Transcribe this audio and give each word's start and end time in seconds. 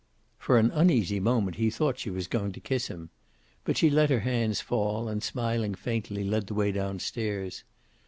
For 0.39 0.57
an 0.57 0.71
uneasy 0.71 1.19
moment 1.19 1.57
he 1.57 1.69
thought 1.69 1.99
she 1.99 2.09
was 2.09 2.25
going 2.27 2.53
to 2.53 2.59
kiss 2.59 2.87
him. 2.87 3.11
But 3.63 3.77
she 3.77 3.91
let 3.91 4.09
her 4.09 4.21
hands 4.21 4.59
fall, 4.59 5.07
and 5.07 5.21
smiling 5.21 5.75
faintly, 5.75 6.23
led 6.23 6.47
the 6.47 6.55
way 6.55 6.71
downstairs. 6.71 7.63